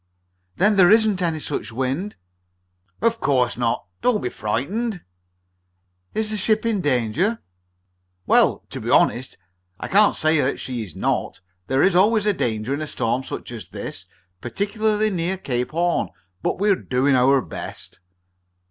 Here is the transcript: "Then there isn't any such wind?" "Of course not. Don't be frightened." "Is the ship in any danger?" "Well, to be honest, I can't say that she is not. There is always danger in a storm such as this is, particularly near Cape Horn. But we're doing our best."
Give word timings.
"Then 0.55 0.77
there 0.77 0.89
isn't 0.89 1.21
any 1.21 1.37
such 1.37 1.71
wind?" 1.71 2.15
"Of 3.03 3.19
course 3.19 3.55
not. 3.55 3.85
Don't 4.01 4.19
be 4.19 4.29
frightened." 4.29 5.03
"Is 6.15 6.31
the 6.31 6.37
ship 6.37 6.65
in 6.65 6.77
any 6.77 6.81
danger?" 6.81 7.37
"Well, 8.25 8.63
to 8.71 8.81
be 8.81 8.89
honest, 8.89 9.37
I 9.79 9.87
can't 9.87 10.15
say 10.15 10.41
that 10.41 10.59
she 10.59 10.83
is 10.83 10.95
not. 10.95 11.41
There 11.67 11.83
is 11.83 11.95
always 11.95 12.23
danger 12.23 12.73
in 12.73 12.81
a 12.81 12.87
storm 12.87 13.21
such 13.23 13.51
as 13.51 13.69
this 13.69 13.95
is, 13.95 14.05
particularly 14.41 15.11
near 15.11 15.37
Cape 15.37 15.69
Horn. 15.69 16.09
But 16.41 16.57
we're 16.57 16.75
doing 16.77 17.13
our 17.13 17.39
best." 17.39 17.99